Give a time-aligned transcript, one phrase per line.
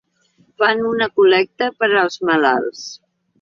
[0.61, 2.83] Fan una col·lecta per als malalts.